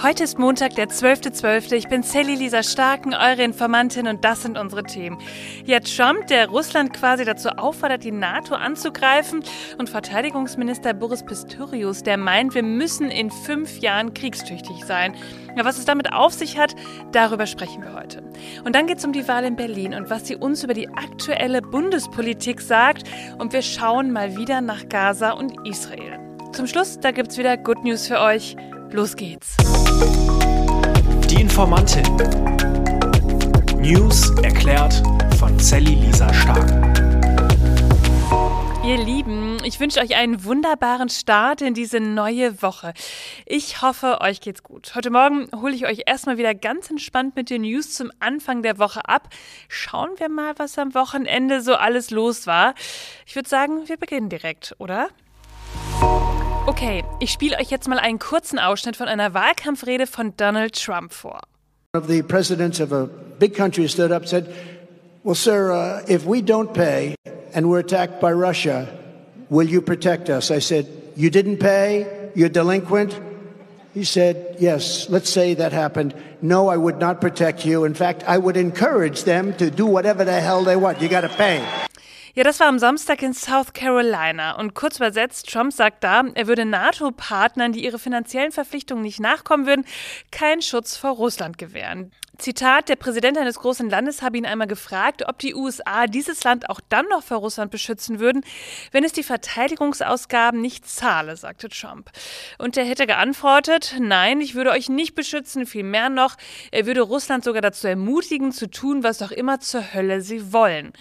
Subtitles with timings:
[0.00, 1.42] Heute ist Montag, der 12.12.
[1.42, 1.72] .12.
[1.72, 5.18] Ich bin Sally Lisa Starken, eure Informantin und das sind unsere Themen.
[5.64, 9.42] Ja, Trump, der Russland quasi dazu auffordert, die NATO anzugreifen
[9.76, 15.16] und Verteidigungsminister Boris Pistorius, der meint, wir müssen in fünf Jahren kriegstüchtig sein.
[15.56, 16.76] Ja, was es damit auf sich hat,
[17.10, 18.22] darüber sprechen wir heute.
[18.64, 20.88] Und dann geht es um die Wahl in Berlin und was sie uns über die
[20.90, 23.02] aktuelle Bundespolitik sagt
[23.38, 26.20] und wir schauen mal wieder nach Gaza und Israel.
[26.52, 28.56] Zum Schluss, da gibt es wieder Good News für euch.
[28.90, 29.56] Los geht's.
[31.58, 32.04] Informantin.
[33.80, 35.02] News erklärt
[35.40, 36.70] von Sally Lisa Stark.
[38.84, 42.94] Ihr Lieben, ich wünsche euch einen wunderbaren Start in diese neue Woche.
[43.44, 44.94] Ich hoffe, euch geht's gut.
[44.94, 48.78] Heute Morgen hole ich euch erstmal wieder ganz entspannt mit den News zum Anfang der
[48.78, 49.28] Woche ab.
[49.66, 52.74] Schauen wir mal, was am Wochenende so alles los war.
[53.26, 55.08] Ich würde sagen, wir beginnen direkt, oder?
[56.68, 61.14] Okay, ich spiele euch jetzt mal einen kurzen Ausschnitt von einer Wahlkampfrede von Donald Trump
[61.14, 61.40] vor.
[61.94, 64.54] One of the presidents of a big country stood up and said,
[65.24, 67.14] Well, sir, uh, if we don't pay
[67.54, 68.86] and we're attacked by Russia,
[69.48, 70.50] will you protect us?
[70.50, 72.04] I said, You didn't pay?
[72.34, 73.18] You're delinquent?
[73.94, 76.12] He said, Yes, let's say that happened.
[76.42, 77.86] No, I would not protect you.
[77.86, 81.00] In fact, I would encourage them to do whatever the hell they want.
[81.00, 81.87] You got to pay.
[82.38, 84.52] Ja, das war am Samstag in South Carolina.
[84.52, 89.66] Und kurz übersetzt, Trump sagt da, er würde NATO-Partnern, die ihre finanziellen Verpflichtungen nicht nachkommen
[89.66, 89.84] würden,
[90.30, 92.12] keinen Schutz vor Russland gewähren.
[92.36, 96.70] Zitat, der Präsident eines großen Landes habe ihn einmal gefragt, ob die USA dieses Land
[96.70, 98.44] auch dann noch vor Russland beschützen würden,
[98.92, 102.12] wenn es die Verteidigungsausgaben nicht zahle, sagte Trump.
[102.56, 106.36] Und er hätte geantwortet, nein, ich würde euch nicht beschützen, vielmehr noch,
[106.70, 110.92] er würde Russland sogar dazu ermutigen, zu tun, was auch immer zur Hölle sie wollen.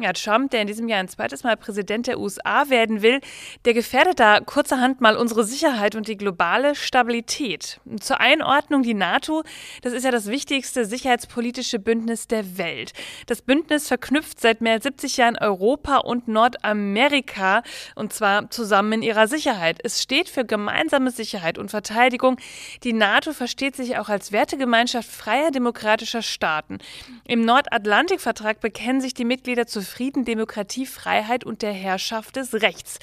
[0.00, 3.20] Ja, Trump, der in diesem Jahr ein zweites Mal Präsident der USA werden will,
[3.64, 7.80] der gefährdet da kurzerhand mal unsere Sicherheit und die globale Stabilität.
[7.98, 9.42] Zur Einordnung, die NATO,
[9.82, 12.92] das ist ja das wichtigste sicherheitspolitische Bündnis der Welt.
[13.26, 17.64] Das Bündnis verknüpft seit mehr als 70 Jahren Europa und Nordamerika
[17.96, 19.80] und zwar zusammen in ihrer Sicherheit.
[19.82, 22.36] Es steht für gemeinsame Sicherheit und Verteidigung.
[22.84, 26.78] Die NATO versteht sich auch als Wertegemeinschaft freier demokratischer Staaten.
[27.26, 32.98] Im Nordatlantikvertrag bekennen sich die Mitglieder zu Frieden, Demokratie, Freiheit und der Herrschaft des Rechts.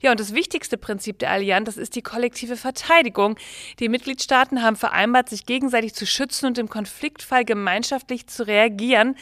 [0.00, 3.38] Ja, und das wichtigste Prinzip der Allianz, das ist die kollektive Verteidigung.
[3.80, 9.16] Die Mitgliedstaaten haben vereinbart, sich gegenseitig zu schützen und im Konfliktfall gemeinschaftlich zu reagieren.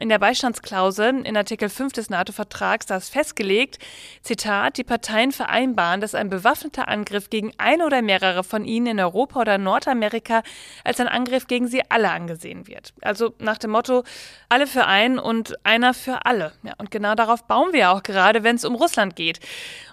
[0.00, 3.78] In der Beistandsklausel in Artikel 5 des NATO-Vertrags da ist festgelegt,
[4.22, 8.98] Zitat, die Parteien vereinbaren, dass ein bewaffneter Angriff gegen eine oder mehrere von ihnen in
[8.98, 10.42] Europa oder Nordamerika
[10.84, 12.94] als ein Angriff gegen sie alle angesehen wird.
[13.02, 14.02] Also nach dem Motto,
[14.48, 16.52] alle für einen und einer für alle.
[16.62, 19.38] Ja, und genau darauf bauen wir auch gerade, wenn es um Russland geht.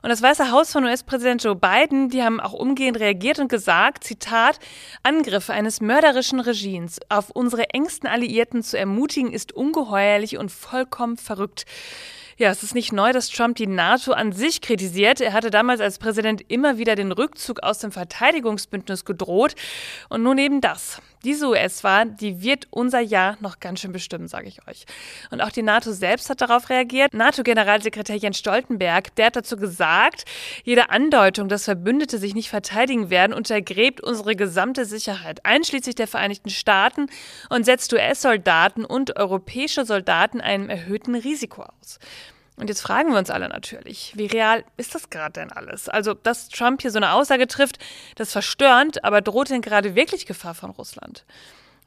[0.03, 4.06] Und das Weiße Haus von US-Präsident Joe Biden, die haben auch umgehend reagiert und gesagt,
[4.06, 4.57] Zitat,
[5.03, 11.17] Angriffe eines mörderischen Regimes auf unsere engsten Alliierten zu ermutigen, ist ungeheuer ungeheuerlich und vollkommen
[11.17, 11.65] verrückt.
[12.37, 15.21] Ja, es ist nicht neu, dass Trump die NATO an sich kritisiert.
[15.21, 19.55] Er hatte damals als Präsident immer wieder den Rückzug aus dem Verteidigungsbündnis gedroht.
[20.09, 21.01] Und nun eben das.
[21.23, 24.85] Diese US-Wahl, die wird unser Jahr noch ganz schön bestimmen, sage ich euch.
[25.31, 27.13] Und auch die NATO selbst hat darauf reagiert.
[27.13, 30.25] NATO-Generalsekretär Jens Stoltenberg, der hat dazu gesagt,
[30.63, 36.50] jede Andeutung, dass Verbündete sich nicht verteidigen werden, untergräbt unsere gesamte Sicherheit, einschließlich der Vereinigten
[36.50, 37.07] Staaten
[37.50, 42.00] und setzt US-Soldaten und europäische Soldaten einem erhöhten Risiko aus.
[42.57, 45.90] Und jetzt fragen wir uns alle natürlich, wie real ist das gerade denn alles?
[45.90, 47.78] Also, dass Trump hier so eine Aussage trifft,
[48.16, 51.23] das verstörend, aber droht denn gerade wirklich Gefahr von Russland?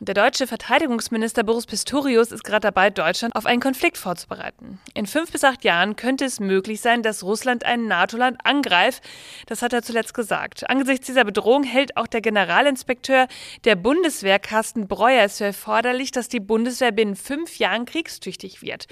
[0.03, 4.81] Der deutsche Verteidigungsminister Boris Pistorius ist gerade dabei, Deutschland auf einen Konflikt vorzubereiten.
[4.95, 9.03] In fünf bis acht Jahren könnte es möglich sein, dass Russland ein NATO-Land angreift.
[9.47, 10.71] Das hat er zuletzt gesagt.
[10.71, 13.27] Angesichts dieser Bedrohung hält auch der Generalinspekteur
[13.65, 18.87] der Bundeswehr, Carsten Breuer, es für erforderlich, dass die Bundeswehr binnen fünf Jahren kriegstüchtig wird.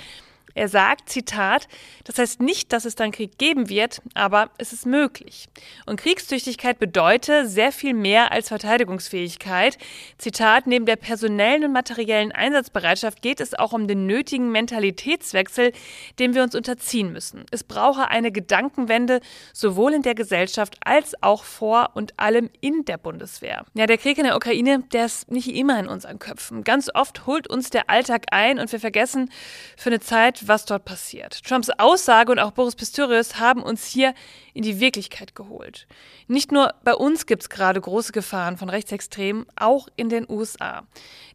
[0.55, 1.69] Er sagt, Zitat,
[2.05, 5.49] das heißt nicht, dass es dann Krieg geben wird, aber es ist möglich.
[5.87, 9.79] Und Kriegstüchtigkeit bedeutet sehr viel mehr als Verteidigungsfähigkeit.
[10.17, 15.73] Zitat, neben der personellen und materiellen Einsatzbereitschaft geht es auch um den nötigen Mentalitätswechsel,
[16.19, 17.45] dem wir uns unterziehen müssen.
[17.51, 19.21] Es brauche eine Gedankenwende
[19.53, 23.65] sowohl in der Gesellschaft als auch vor und allem in der Bundeswehr.
[23.75, 26.65] Ja, der Krieg in der Ukraine, der ist nicht immer in unseren Köpfen.
[26.65, 29.31] Ganz oft holt uns der Alltag ein und wir vergessen
[29.77, 31.43] für eine Zeit, was dort passiert.
[31.45, 34.15] Trumps Aussage und auch Boris Pistorius haben uns hier
[34.55, 35.87] in die Wirklichkeit geholt.
[36.27, 40.87] Nicht nur bei uns gibt es gerade große Gefahren von Rechtsextremen, auch in den USA.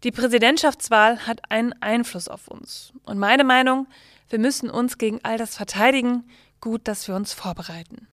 [0.04, 2.94] Die Präsidentschaftswahl hat einen Einfluss auf uns.
[3.04, 3.88] Und meine Meinung,
[4.30, 6.30] wir müssen uns gegen all das verteidigen.
[6.62, 8.13] Gut, dass wir uns vorbereiten.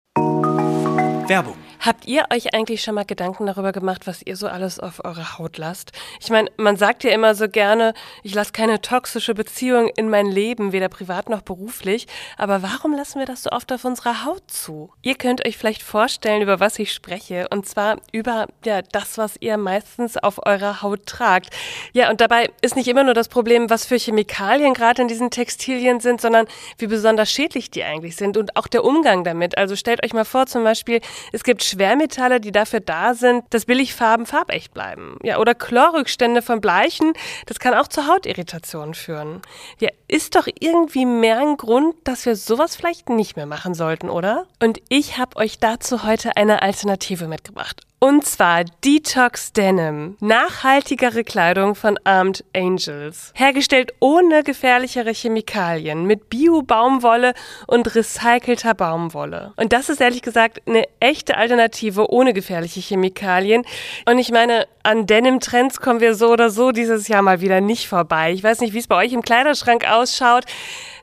[1.29, 1.55] Werbung.
[1.79, 5.37] Habt ihr euch eigentlich schon mal Gedanken darüber gemacht, was ihr so alles auf eure
[5.37, 5.93] Haut lasst?
[6.19, 10.25] Ich meine, man sagt ja immer so gerne, ich lasse keine toxische Beziehung in mein
[10.25, 12.07] Leben, weder privat noch beruflich.
[12.37, 14.91] Aber warum lassen wir das so oft auf unserer Haut zu?
[15.03, 17.47] Ihr könnt euch vielleicht vorstellen, über was ich spreche.
[17.49, 21.55] Und zwar über ja, das, was ihr meistens auf eurer Haut tragt.
[21.93, 25.29] Ja, und dabei ist nicht immer nur das Problem, was für Chemikalien gerade in diesen
[25.29, 26.47] Textilien sind, sondern
[26.77, 29.57] wie besonders schädlich die eigentlich sind und auch der Umgang damit.
[29.57, 30.99] Also stellt euch mal vor, zum Beispiel,
[31.31, 35.17] es gibt Schwermetalle, die dafür da sind, dass Billigfarben farbecht bleiben.
[35.23, 37.13] Ja, oder Chlorrückstände von Bleichen,
[37.45, 39.41] das kann auch zu Hautirritationen führen.
[39.79, 44.09] Ja, ist doch irgendwie mehr ein Grund, dass wir sowas vielleicht nicht mehr machen sollten,
[44.09, 44.45] oder?
[44.61, 47.81] Und ich habe euch dazu heute eine Alternative mitgebracht.
[48.01, 50.15] Und zwar Detox Denim.
[50.21, 53.33] Nachhaltigere Kleidung von Armed Angels.
[53.35, 57.33] Hergestellt ohne gefährlichere Chemikalien, mit Bio-Baumwolle
[57.67, 59.51] und recycelter Baumwolle.
[59.57, 63.65] Und das ist ehrlich gesagt eine echte Alternative ohne gefährliche Chemikalien.
[64.05, 67.89] Und ich meine, an Denim-Trends kommen wir so oder so dieses Jahr mal wieder nicht
[67.89, 68.31] vorbei.
[68.31, 70.45] Ich weiß nicht, wie es bei euch im Kleiderschrank ausschaut.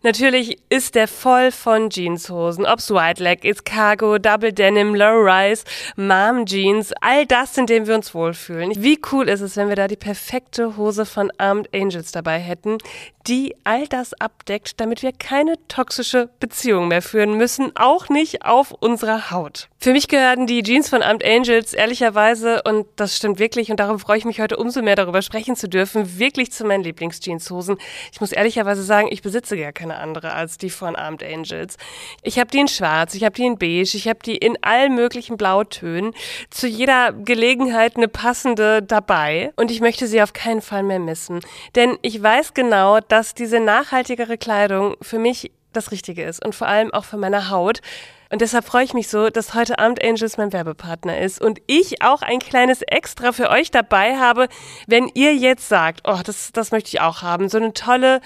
[0.03, 2.65] Natürlich ist der voll von Jeanshosen.
[2.65, 5.65] Ob's White Leg ist, Cargo, Double Denim, Low Rise,
[5.97, 8.73] Mom Jeans, all das, in dem wir uns wohlfühlen.
[8.77, 12.79] Wie cool ist es, wenn wir da die perfekte Hose von Armed Angels dabei hätten,
[13.27, 18.73] die all das abdeckt, damit wir keine toxische Beziehung mehr führen müssen, auch nicht auf
[18.73, 19.69] unserer Haut.
[19.87, 24.01] Für mich gehören die Jeans von Armed Angels ehrlicherweise, und das stimmt wirklich, und darum
[24.01, 27.77] freue ich mich heute umso mehr darüber sprechen zu dürfen, wirklich zu meinen Lieblingsjeanshosen.
[28.11, 31.77] Ich muss ehrlicherweise sagen, ich besitze gar keine andere als die von Armed Angels.
[32.25, 34.97] Ich habe die in schwarz, ich habe die in beige, ich habe die in allen
[34.97, 36.15] möglichen Blautönen.
[36.51, 39.53] Zu jeder Gelegenheit eine passende dabei.
[39.55, 41.39] Und ich möchte sie auf keinen Fall mehr missen.
[41.77, 46.67] Denn ich weiß genau, dass diese nachhaltigere Kleidung für mich das Richtige ist und vor
[46.67, 47.83] allem auch für meine Haut.
[48.31, 52.03] Und deshalb freue ich mich so, dass heute Abend Angels mein Werbepartner ist und ich
[52.03, 54.49] auch ein kleines Extra für euch dabei habe,
[54.87, 57.49] wenn ihr jetzt sagt, oh, das, das möchte ich auch haben.
[57.49, 58.21] So eine tolle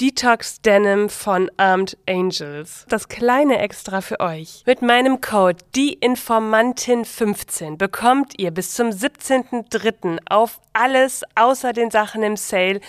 [0.00, 2.84] Detox Denim von Armed Angels.
[2.88, 4.64] Das kleine Extra für euch.
[4.66, 10.18] Mit meinem Code DIEINFORMANTIN15 bekommt ihr bis zum 17.03.
[10.28, 12.80] auf alles außer den Sachen im Sale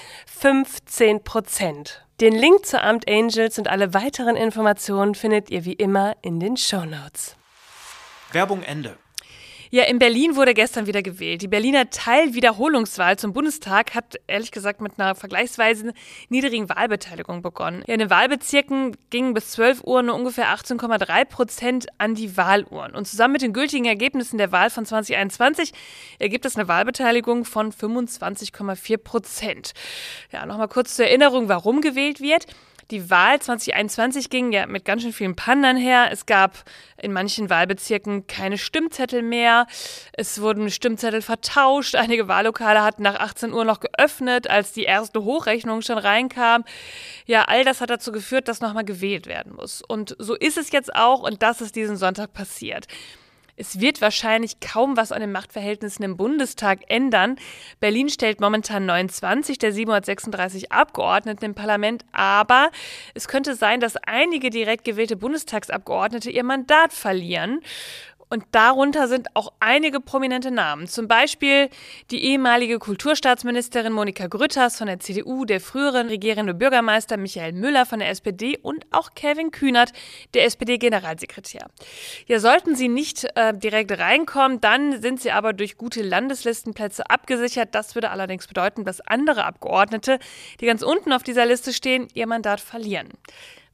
[0.42, 2.05] 15%.
[2.22, 6.56] Den Link zu Amt Angels und alle weiteren Informationen findet ihr wie immer in den
[6.56, 7.36] Show Notes.
[8.32, 8.98] Werbung Ende.
[9.76, 11.42] Ja, in Berlin wurde gestern wieder gewählt.
[11.42, 15.94] Die Berliner Teilwiederholungswahl zum Bundestag hat ehrlich gesagt mit einer vergleichsweise
[16.30, 17.82] niedrigen Wahlbeteiligung begonnen.
[17.82, 22.96] In den Wahlbezirken gingen bis 12 Uhr nur ungefähr 18,3 Prozent an die Wahluhren.
[22.96, 25.74] Und zusammen mit den gültigen Ergebnissen der Wahl von 2021
[26.20, 29.74] ergibt es eine Wahlbeteiligung von 25,4 Prozent.
[30.32, 32.46] Ja, nochmal kurz zur Erinnerung, warum gewählt wird.
[32.92, 36.10] Die Wahl 2021 ging ja mit ganz schön vielen Pandern her.
[36.12, 36.64] Es gab
[37.02, 39.66] in manchen Wahlbezirken keine Stimmzettel mehr.
[40.14, 41.96] Es wurden Stimmzettel vertauscht.
[41.96, 46.64] Einige Wahllokale hatten nach 18 Uhr noch geöffnet, als die erste Hochrechnung schon reinkam.
[47.26, 49.82] Ja, all das hat dazu geführt, dass nochmal gewählt werden muss.
[49.82, 52.86] Und so ist es jetzt auch und das ist diesen Sonntag passiert.
[53.58, 57.38] Es wird wahrscheinlich kaum was an den Machtverhältnissen im Bundestag ändern.
[57.80, 62.70] Berlin stellt momentan 29 der 736 Abgeordneten im Parlament, aber
[63.14, 67.62] es könnte sein, dass einige direkt gewählte Bundestagsabgeordnete ihr Mandat verlieren.
[68.30, 70.88] Und darunter sind auch einige prominente Namen.
[70.88, 71.70] Zum Beispiel
[72.12, 78.00] die ehemalige Kulturstaatsministerin Monika Grütters von der CDU, der frühere regierende Bürgermeister Michael Müller von
[78.00, 79.92] der SPD und auch Kevin Kühnert,
[80.34, 81.68] der SPD-Generalsekretär.
[82.28, 87.76] Ja, sollten sie nicht äh, direkt reinkommen, dann sind sie aber durch gute Landeslistenplätze abgesichert.
[87.76, 90.20] Das würde allerdings bedeuten, dass andere Abgeordnete,
[90.60, 93.10] die ganz unten auf dieser Liste stehen, ihr Mandat verlieren.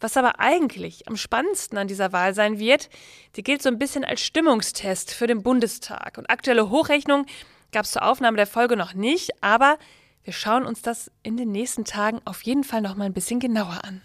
[0.02, 2.90] Was aber eigentlich am spannendsten an dieser Wahl sein wird,
[3.36, 6.18] die gilt so ein bisschen als Stimmungstest für den Bundestag.
[6.18, 7.28] Und aktuelle Hochrechnung
[7.72, 9.78] gab es zur Aufnahme der Folge noch nicht, aber
[10.24, 13.40] wir schauen uns das in den nächsten Tagen auf jeden Fall noch mal ein bisschen
[13.40, 14.02] genauer an.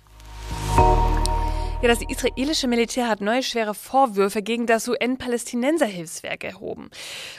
[1.83, 6.89] Ja, das israelische Militär hat neue schwere Vorwürfe gegen das UN-Palästinenser-Hilfswerk erhoben.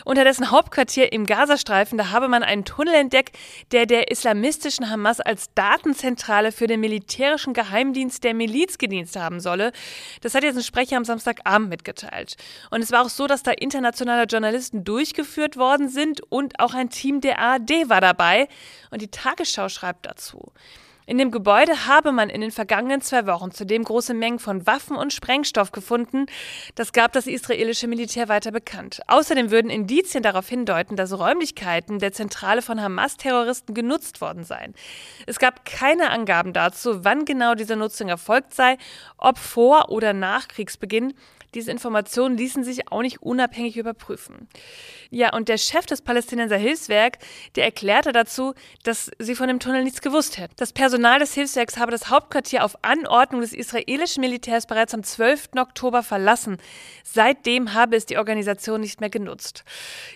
[0.05, 3.35] Unter dessen Hauptquartier im Gazastreifen, da habe man einen Tunnel entdeckt,
[3.71, 9.71] der der islamistischen Hamas als Datenzentrale für den militärischen Geheimdienst der Miliz gedient haben solle.
[10.21, 12.37] Das hat jetzt ein Sprecher am Samstagabend mitgeteilt.
[12.69, 16.91] Und es war auch so, dass da internationale Journalisten durchgeführt worden sind und auch ein
[16.91, 18.47] Team der ARD war dabei.
[18.91, 20.51] Und die Tagesschau schreibt dazu.
[21.09, 24.97] In dem Gebäude habe man in den vergangenen zwei Wochen zudem große Mengen von Waffen
[24.97, 26.25] und Sprengstoff gefunden.
[26.75, 28.99] Das gab das israelische Militär weiter bekannt.
[29.07, 34.75] Außerdem würden Indizien darauf hindeuten, dass Räumlichkeiten der Zentrale von Hamas-Terroristen genutzt worden seien.
[35.25, 38.77] Es gab keine Angaben dazu, wann genau diese Nutzung erfolgt sei,
[39.17, 41.13] ob vor oder nach Kriegsbeginn.
[41.53, 44.47] Diese Informationen ließen sich auch nicht unabhängig überprüfen.
[45.09, 47.19] Ja, und der Chef des Palästinenser Hilfswerk,
[47.55, 50.53] der erklärte dazu, dass sie von dem Tunnel nichts gewusst hätten.
[50.57, 55.49] Das Personal des Hilfswerks habe das Hauptquartier auf Anordnung des israelischen Militärs bereits am 12.
[55.57, 56.57] Oktober verlassen.
[57.03, 59.63] Seitdem habe es die Organisation nicht mehr genutzt.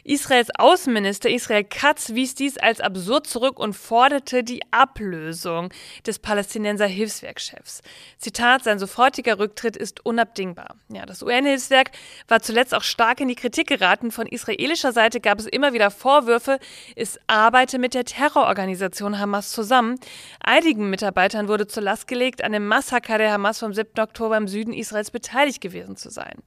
[0.03, 5.69] Israels Außenminister Israel Katz wies dies als absurd zurück und forderte die Ablösung
[6.05, 7.81] des Palästinenser Hilfswerkchefs.
[8.17, 10.75] Zitat, sein sofortiger Rücktritt ist unabdingbar.
[10.89, 11.91] Ja, das UN-Hilfswerk
[12.27, 14.11] war zuletzt auch stark in die Kritik geraten.
[14.11, 16.59] Von israelischer Seite gab es immer wieder Vorwürfe,
[16.95, 19.99] es arbeite mit der Terrororganisation Hamas zusammen.
[20.39, 23.99] Einigen Mitarbeitern wurde zur Last gelegt, an dem Massaker der Hamas vom 7.
[23.99, 26.41] Oktober im Süden Israels beteiligt gewesen zu sein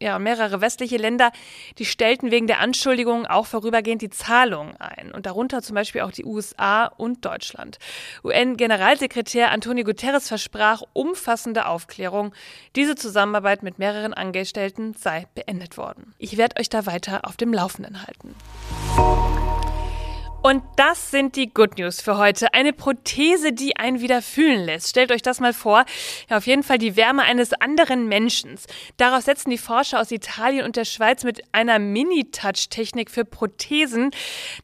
[0.00, 1.32] ja, mehrere westliche Länder,
[1.78, 5.12] die stellten wegen der Anschuldigungen auch vorübergehend die Zahlungen ein.
[5.12, 7.78] Und darunter zum Beispiel auch die USA und Deutschland.
[8.24, 12.32] UN-Generalsekretär Antonio Guterres versprach umfassende Aufklärung.
[12.76, 16.14] Diese Zusammenarbeit mit mehreren Angestellten sei beendet worden.
[16.18, 18.34] Ich werde euch da weiter auf dem Laufenden halten.
[20.40, 22.54] Und das sind die Good News für heute.
[22.54, 24.88] Eine Prothese, die einen wieder fühlen lässt.
[24.88, 25.84] Stellt euch das mal vor.
[26.30, 28.56] Ja, auf jeden Fall die Wärme eines anderen Menschen.
[28.98, 34.12] Darauf setzen die Forscher aus Italien und der Schweiz mit einer Mini-Touch-Technik für Prothesen.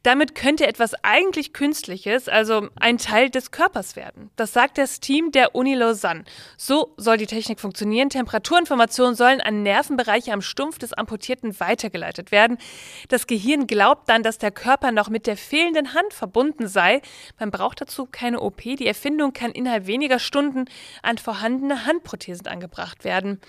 [0.04, 4.31] Damit könnte etwas eigentlich Künstliches, also ein Teil des Körpers werden.
[4.37, 6.25] Das sagt das Team der Uni Lausanne.
[6.57, 8.11] So soll die Technik funktionieren.
[8.11, 12.59] Temperaturinformationen sollen an Nervenbereiche am Stumpf des Amputierten weitergeleitet werden.
[13.09, 17.00] Das Gehirn glaubt dann, dass der Körper noch mit der fehlenden fehlenden Hand verbunden sei.
[17.38, 18.62] Man braucht dazu keine OP.
[18.62, 20.66] Die Erfindung kann innerhalb weniger Stunden
[21.02, 23.40] an vorhandene Handprothesen angebracht werden.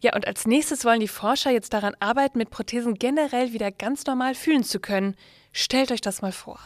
[0.00, 4.06] Ja, und als nächstes wollen die Forscher jetzt daran arbeiten, mit Prothesen generell wieder ganz
[4.06, 5.16] normal fühlen zu können.
[5.52, 6.60] Stellt euch das mal vor.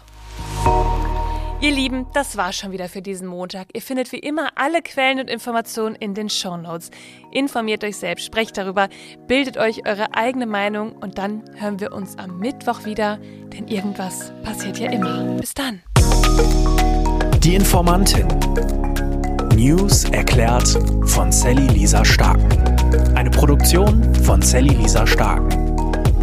[1.63, 3.69] Ihr Lieben, das war schon wieder für diesen Montag.
[3.75, 6.91] Ihr findet wie immer alle Quellen und Informationen in den Show Notes.
[7.33, 8.89] Informiert euch selbst, sprecht darüber,
[9.27, 13.19] bildet euch eure eigene Meinung und dann hören wir uns am Mittwoch wieder,
[13.53, 15.37] denn irgendwas passiert ja immer.
[15.39, 15.83] Bis dann.
[17.41, 18.27] Die Informantin.
[19.55, 22.49] News erklärt von Sally Lisa Starken.
[23.15, 25.77] Eine Produktion von Sally Lisa Starken.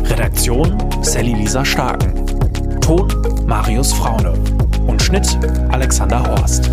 [0.03, 2.25] Redaktion Sally Lisa Starken.
[2.82, 3.08] Ton
[3.46, 4.57] Marius Fraune
[4.88, 5.38] und Schnitt
[5.70, 6.70] Alexander Horst.